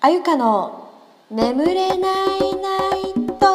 [0.00, 0.90] あゆかの
[1.28, 3.46] 眠れないナイト。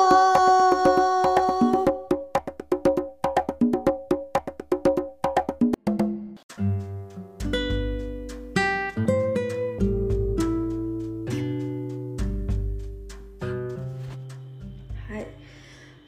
[15.07, 15.27] はい。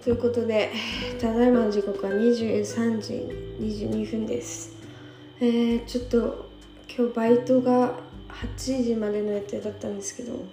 [0.03, 0.73] ということで
[1.21, 3.13] ただいまの時刻は23時
[3.61, 4.75] 22分です。
[5.39, 6.49] えー、ちょっと
[6.93, 8.03] 今日バイトが
[8.41, 10.45] 8時までの予定だったんですけど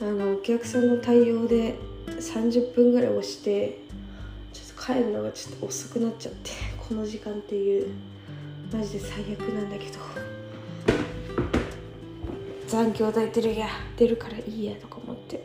[0.00, 1.74] あのお客さんの対応で
[2.06, 3.78] 30分ぐらい押して
[4.52, 6.50] ちょっと帰るのがちょっと遅くなっちゃって
[6.88, 7.92] この時間っていう
[8.72, 10.44] マジで最悪なんだけど。
[12.74, 15.40] 残業代出るや出るからいいやとか思ってっ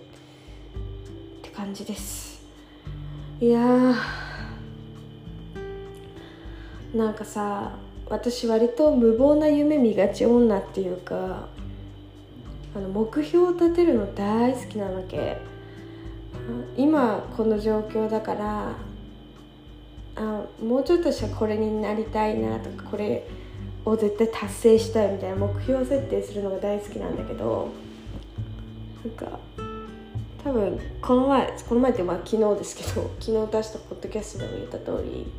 [1.43, 2.41] て感じです。
[3.40, 3.95] いやー。
[6.95, 7.77] なんかさ
[8.09, 11.48] 私割と無謀な夢見がち女っていうか
[12.76, 15.38] あの目標を立てるの大好きなわけ。
[16.76, 18.71] 今この状況だから
[20.16, 23.27] あもうちょっとしたらこれになりたいなとかこれ
[23.85, 27.70] を絶対達成したいみたいな目標設定するのが大好きなんだけど
[29.04, 29.40] なんか
[30.44, 35.32] 多分この前この前ってまあ昨日ですけど昨日出したポッドキャストでも言った通り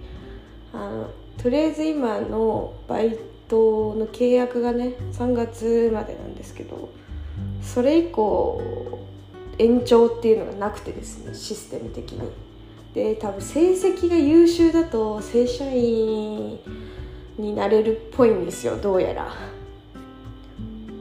[0.73, 1.11] あの
[1.43, 3.17] とりあえず今のバイ
[3.49, 6.91] トの契約がね3月までなんですけど
[7.63, 8.61] それ以降
[9.59, 12.31] 延長っていうのがなくてですねシステム的に。
[12.95, 16.59] で多分成績が優秀だと正社員
[17.39, 19.33] になれるっぽいんですよどうやら。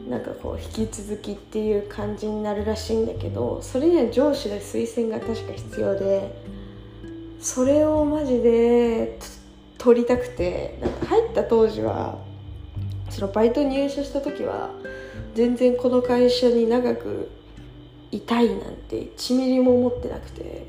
[0.08, 6.34] なんかこう引き続きっていう感じになるらしいんだけどそれには上司の推薦が確か必要で
[7.40, 9.20] それをマジで
[9.80, 12.20] 取りたくてなんか入った当時は
[13.10, 14.70] そのバイト入社した時は
[15.34, 17.32] 全然この会社に長く
[18.12, 20.66] いたいなんて1ミリも思ってなくて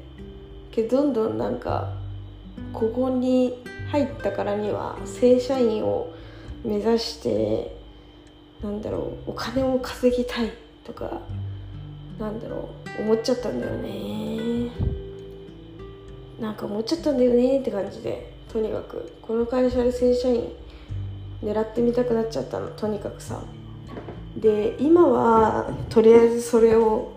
[0.70, 1.92] けどどんどんなんか
[2.72, 6.12] ここに入ったからには正社員を
[6.64, 7.76] 目指して
[8.62, 10.52] なんだろうお金を稼ぎたい
[10.84, 11.20] とか
[12.18, 12.68] なんだろ
[12.98, 14.70] う思っちゃったんだよね。
[16.38, 18.39] なんか思っちゃったんだよねって感じで。
[18.52, 20.50] とにかくこの会社で正社員
[21.42, 22.68] 狙ってみたくなっちゃったの。
[22.68, 23.40] とにかくさ。
[24.36, 27.12] で今はとりあえずそれを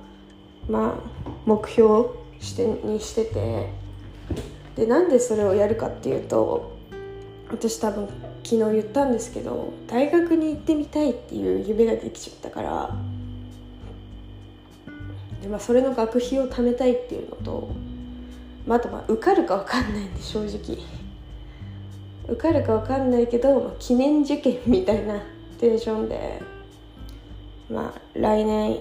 [0.69, 3.83] まあ目標してにしてて。
[4.75, 6.71] でなんでそれをやるかっていうと
[7.51, 8.07] 私多分
[8.44, 12.95] 昨日言ったんですけど大学に行ってみたいっていう夢ができちゃったから。
[15.41, 17.67] で、まあ、それの学費を貯めたいっていうのと、
[18.65, 20.77] まあ、あとまあ受かるか分かんないんで正直。
[22.28, 25.22] 受かるか分かんないけど、ま、記念受験みたいな
[25.59, 26.41] テンションで
[27.69, 28.79] まあ来年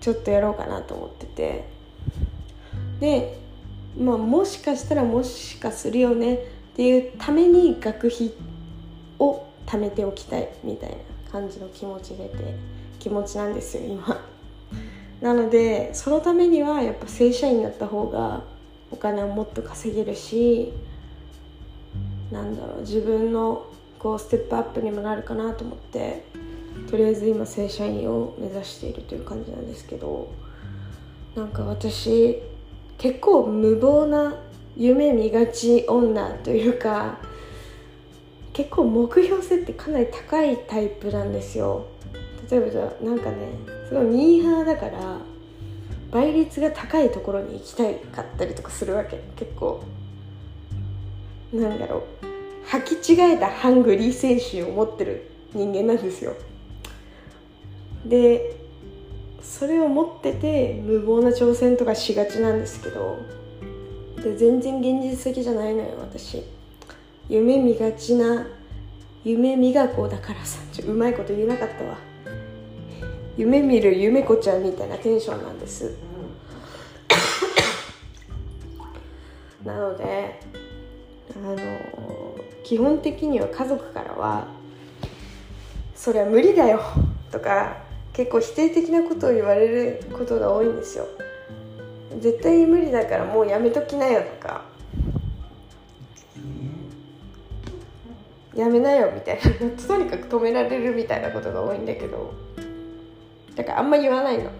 [0.00, 1.74] ちょっとやろうかなと思ってて。
[3.00, 3.38] で
[3.98, 6.38] まあもしかしたらもしかするよねっ
[6.76, 8.32] ていうために学費
[9.18, 10.96] を貯めておきたいみたいな
[11.30, 12.54] 感じの気持ちでて
[12.98, 14.20] 気持ちなんですよ今。
[15.20, 18.42] なのでそのためにはやっぱ正社員になった方が
[18.90, 20.72] お金をもっと稼げるし
[22.34, 23.64] なんだろう自分の
[24.00, 26.24] こうステップアップにもなるかなと思って
[26.90, 30.28] とりあえず今正社員を目指しているという感じなんですけど
[31.36, 32.42] なんか私
[32.98, 34.34] 結構無謀な
[34.76, 37.18] 夢見がち女というか
[38.52, 41.86] 結構目標設定かなり高いタイプなんですよ。
[42.50, 43.36] 例えばじゃあなんかね
[43.88, 45.18] すごいミーハーだから
[46.12, 49.82] 倍率が高いところに行きたいかったりとかするわけ結構。
[51.54, 52.26] なんだろう。
[52.68, 56.34] 履き違えたハングリー精神を持ってる人間なんですよ。
[58.04, 58.56] で
[59.42, 63.18] それを持ってて無謀な挑戦とかしがちなんですけど
[64.22, 66.42] で全然現実的じゃないのよ私。
[67.28, 68.46] 夢見がちな
[69.24, 71.96] 夢見がこうだからさちょうまいこと言えなかったわ。
[73.36, 75.94] 夢見る夢子ちゃんみたいなテンションなんです。
[79.64, 80.40] なので
[81.36, 81.56] あの
[82.62, 84.46] 基本的には家族からは
[85.94, 86.80] 「そりゃ無理だよ」
[87.32, 87.78] とか
[88.12, 91.06] 結構否定的なことを言われることが多いんですよ。
[92.20, 94.62] 絶対無理だからもうやめときなよとか
[98.54, 99.42] やめなよみたいな。
[99.70, 102.32] とにかく止められるみたいなことが多いんだけど
[103.56, 104.50] だからあんま言わないの。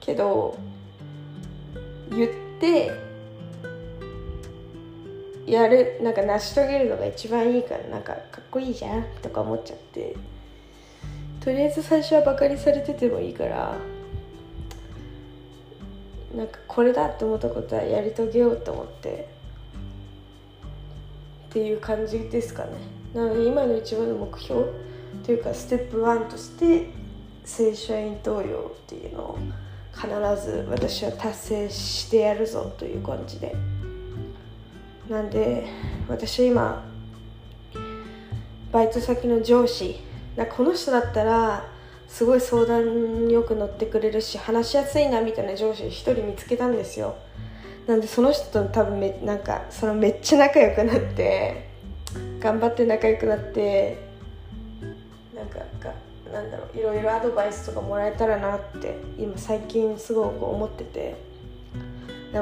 [0.00, 0.56] けど
[2.10, 2.30] 言っ
[2.60, 3.05] て
[5.46, 10.16] やるなんか成し遂げるのが一番いいからなんかかっこいいじゃんとか思っちゃって。
[11.46, 13.76] とりあえず最初はバカにされててもいいから
[16.34, 19.28] なんかこれだって思ったことはやり遂げようと思って
[21.50, 22.70] っていう感じですかね。
[23.14, 24.64] なので今の一番の目標
[25.24, 26.90] というかステップ1として
[27.44, 29.38] 正社員登用っていうのを
[29.94, 30.08] 必
[30.44, 33.54] ず私は達成してやるぞという感じで。
[35.08, 35.66] なんで
[36.08, 36.84] 私今
[38.72, 40.00] バイト先の上司
[40.36, 41.64] なこの人だったら
[42.08, 47.16] すごい相談よく乗ってくれるし話しやすいなみたいな上司一人見つけたんですよ。
[47.86, 51.68] なんでその人と多分めなんかそのめっちゃ仲良くなって
[52.40, 53.98] 頑張って仲良くなって
[55.34, 55.60] なんか
[56.32, 61.25] なんだろういろいろアドバイスとかもらえたらなって今最近すごく思ってて。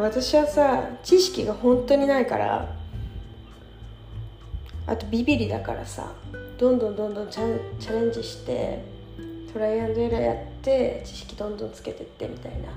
[0.00, 2.74] 私はさ知識が本当にないから
[4.86, 6.12] あとビビリだからさ
[6.58, 8.82] どんどんどんどんチャチャレンジして
[9.52, 12.68] トライアンドエラーやって知識どんどんつけてってみたいな。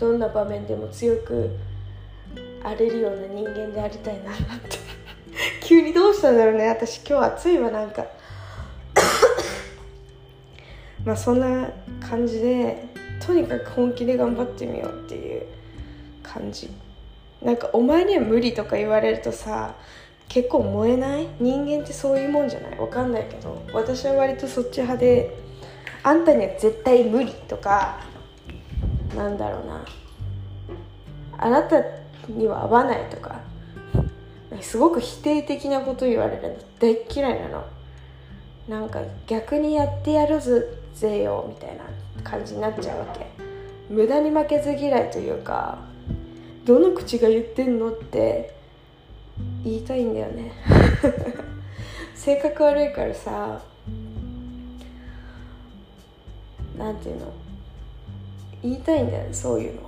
[0.00, 1.50] どんな場面でも強く
[2.64, 4.78] 荒れるような人間でありたいなって。
[5.62, 6.68] 急にどうしたんだろうね。
[6.68, 8.06] 私今日暑いわなんか
[11.04, 11.70] まあそんな
[12.00, 12.86] 感じで
[13.24, 15.59] とにかく本気で頑張ってみようっていう。
[16.32, 16.70] 感じ。
[17.42, 19.74] なんかお前には無理とか言われるとさ
[20.28, 21.26] 結構燃えない？
[21.40, 22.78] 人間ってそういうもんじゃない？
[22.78, 25.34] わかんないけど私は割とそっち派で
[26.02, 28.00] あんたには絶対無理とか
[29.16, 29.84] なんだろうな。
[31.38, 31.82] あなた
[32.28, 33.40] には合わないとか
[34.60, 36.56] すごく否定的なこと言われるの。
[36.78, 37.64] 大嫌いなの。
[38.68, 40.38] なんか逆にやってやる
[40.94, 41.84] ぜよみたいな
[42.22, 43.26] 感じになっちゃうわけ。
[43.88, 45.78] 無駄に負けず嫌いというか
[46.70, 48.54] どの口が言ってんのって
[49.64, 50.52] 言いたいんだよね。
[52.14, 53.60] 性格悪いからさ
[56.78, 57.26] なんていうの？
[58.62, 59.80] 言いたいんだよねそういうの。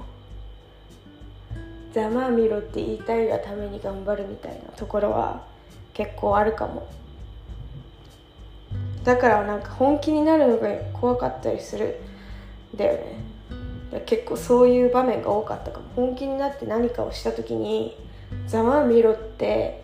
[1.92, 5.40] ざまあみろって言いたいがために頑張るみたいなところは
[5.94, 6.88] 結構あるかも。
[9.04, 12.00] だからなんか本気になるのが怖かったりする
[12.74, 13.31] だよね。
[14.00, 15.86] 結構そういう場面が多かったかも。
[15.94, 17.96] 本気になって何かをした時に
[18.46, 19.82] 「ざまあみろ」って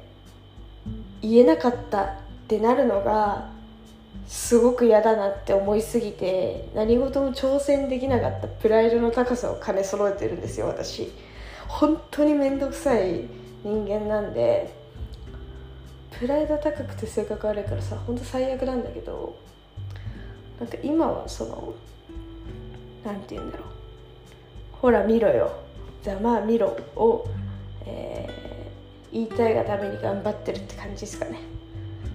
[1.20, 2.08] 言えなかったっ
[2.48, 3.50] てなるのが
[4.26, 11.12] すごく嫌だなって思いすぎて何事も挑戦できなかったプライドの高さを兼ね揃えてるんですよ私。
[11.66, 13.24] 本当に面倒くさい
[13.62, 14.72] 人間なんで
[16.18, 19.36] プライド高くて性格悪いからさ本当最悪なんだけど
[20.58, 21.74] なんか今はその
[23.04, 23.68] 何て言うんだろう。
[24.80, 25.52] ほら見ろよ。
[26.02, 27.26] ざまあ見ろを、
[27.84, 31.40] えー、言いたいがために頑張ってるって感じですかね。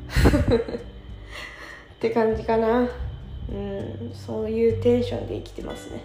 [1.95, 2.89] って感じかな。
[3.51, 6.03] うんそういうテンションで生きてますね。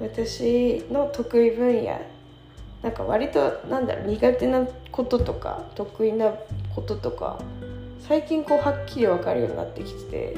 [0.00, 2.00] 私の得意分野
[2.82, 6.34] なんか割となんだろう苦手なこととか得意な
[6.74, 7.38] こととか
[8.00, 10.36] 最近こうはっきり分かるようになってきてて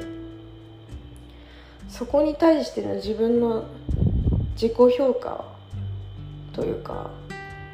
[1.89, 3.65] そこに対しての自分の
[4.55, 5.45] 自己評価
[6.53, 7.11] というか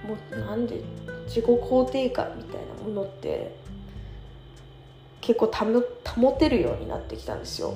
[0.06, 0.82] もうなんで
[1.26, 3.54] 自己肯定感みたいなものって
[5.20, 7.74] 結構保てるようになってきたんですよ。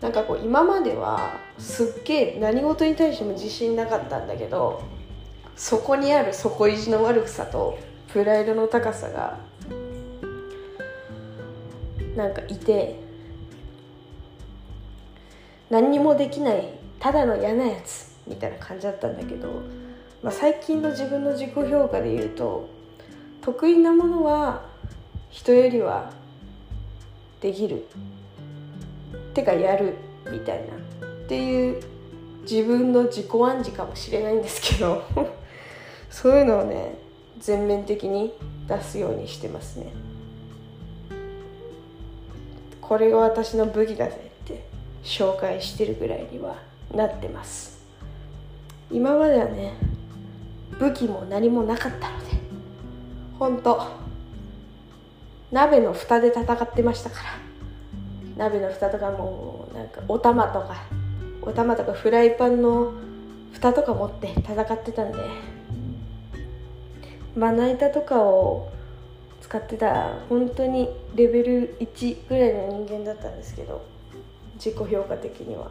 [0.00, 4.82] なんかこう今まではすっげえ何事に対しても自信なかったんだけど
[5.56, 7.76] そこにある底意地の悪さと
[8.12, 9.38] プライドの高さが
[12.14, 13.00] なんかいて
[15.70, 16.68] 何にもできない
[17.00, 18.13] ただの嫌なやつ。
[18.26, 19.48] みたいな感じだったんだけど、
[20.22, 22.68] まあ、最近の自分の自己評価で言うと
[23.42, 24.62] 得意なものは
[25.30, 26.12] 人よりは
[27.40, 27.84] できる。
[29.34, 29.94] てかやる。
[30.30, 30.74] みたいな。
[30.74, 31.82] っていう
[32.42, 35.02] 自分の自己暗示かもしれないんですけど
[36.10, 36.98] そういうのをね
[37.38, 38.32] 全面的に
[38.68, 39.86] 出すようにしてますね。
[42.80, 44.64] これが私の武器だぜって
[45.02, 46.56] 紹介してるぐらいには
[46.94, 47.73] なってます。
[48.90, 49.74] 今まではね
[50.78, 52.26] 武器も何もなかったので
[53.38, 53.82] 本当
[55.52, 57.44] 鍋の蓋で戦ってましたから。
[58.36, 60.76] 鍋の蓋とかもなんかお玉とか
[61.42, 62.92] お玉とかフライパンの
[63.52, 65.18] 蓋とか持って戦ってたんで
[67.36, 68.72] まな板とかを
[69.40, 73.84] 使ってた本当にレベル1ぐらいの人間だったんですけど
[74.54, 75.70] 自己評価的には。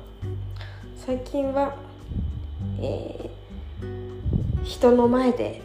[0.97, 1.75] 最近は、
[2.79, 5.61] えー、人の前で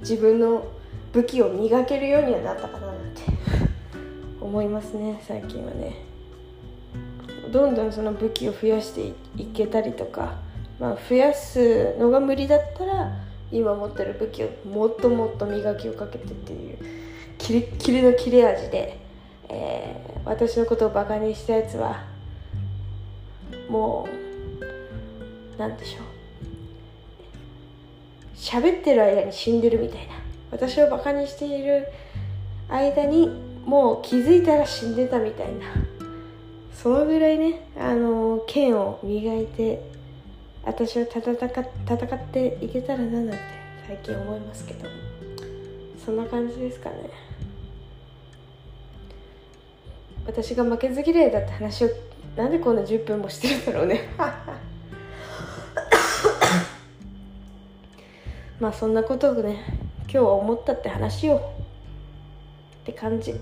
[0.00, 0.66] 自分の
[1.12, 3.22] 武器を磨けるようにはなったかななんて。
[4.40, 6.06] 思いますね最近はね。
[7.50, 10.34] どんどんその武器を増やしていけたりとか、
[10.78, 13.12] まあ、増やすのが無理だったら
[13.50, 16.78] 今持ってる武器をもっともっと磨きをかけてっていう
[17.38, 18.98] キレッキレの切れ味で、
[19.48, 22.04] えー、私のことをバカにしたやつは
[23.68, 24.08] も
[25.56, 26.15] うなんでしょう。
[28.36, 30.14] 喋ってる間に死んでるみたいな。
[30.50, 31.88] 私をバカにしている
[32.68, 33.28] 間に
[33.64, 35.66] もう気づいたら死んでたみたいな。
[36.72, 39.82] そのぐらいねあの剣を磨いて
[40.62, 43.38] 私は戦戦っていけたらななんて
[43.86, 44.88] 最近思いますけど。
[46.06, 47.10] そんな感じですかね。
[50.24, 51.88] 私が負けず嫌いだって話を
[52.36, 54.08] なんでこんな10分もしてるんだろうね。
[58.60, 59.64] まあそんなことをね
[60.02, 61.40] 今日は思ったって話をっ
[62.84, 63.34] て感じ。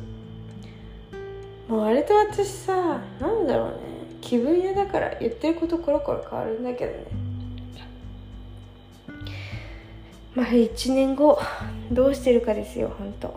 [1.68, 3.74] もう割と私さなんだろうね。
[4.20, 7.04] 気分屋だから言ってることコロコロ変わるんだけどね。
[10.34, 11.38] まあ1年後
[11.92, 13.34] どうしてるかですよ本当。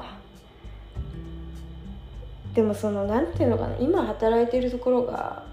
[2.55, 3.77] でもその何ていうのかな。
[3.77, 5.43] 今働いてるところが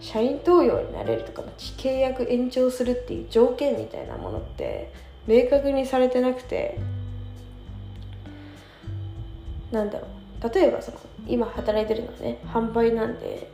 [0.00, 4.92] 社員登用になれるとか契約延長するっていう条件みたいなものって
[5.28, 6.80] 明確にされてなくて
[9.70, 10.08] なんだろ
[10.42, 13.50] う例えばその今働いてるのはね販売なんで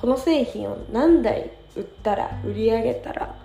[0.00, 3.36] この製品を何台売ったら売り上げたら、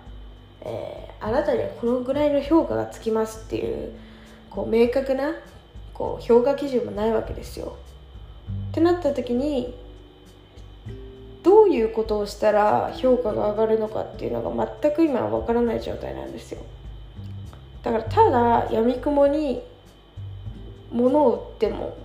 [0.62, 3.92] えー、あなたにはこのぐらいの評価がつきますっていう
[4.50, 5.34] こう明確な
[5.94, 7.76] こう評価基準もないわけですよ。
[8.70, 9.74] ってなった時に
[11.42, 16.60] どういうことをしたら評価が上がるのかっていうのが全く今は分からない状態なんですよ。
[17.88, 19.62] だからただやみくもに
[20.92, 21.96] 物を売っても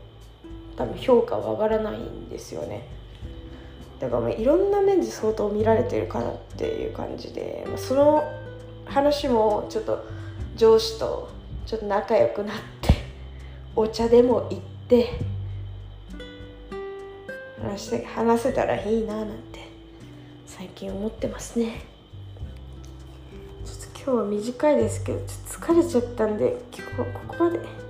[0.78, 2.88] 多分評価は上がらないんですよね。
[4.00, 8.24] だからいろんな面で相当見られてるかなっていう感じでその
[8.86, 10.06] 話もちょっと
[10.56, 11.30] 上司と
[11.66, 12.94] ちょっと仲良くなって
[13.76, 15.10] お茶でも行って
[17.62, 19.68] 話して話せたらいいななんて
[20.46, 21.93] 最近思ってますね。
[24.06, 27.83] 今日は短いですけどちょっと疲れちゃったんで今日はここまで。